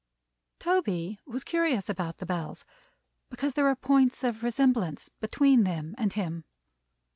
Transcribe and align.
Toby 0.57 1.19
was 1.27 1.43
curious 1.43 1.87
about 1.87 2.17
the 2.17 2.25
Bells 2.25 2.65
because 3.29 3.53
there 3.53 3.65
were 3.65 3.75
points 3.75 4.23
of 4.23 4.41
resemblance 4.41 5.09
between 5.19 5.63
them 5.63 5.93
and 5.95 6.11
him. 6.13 6.43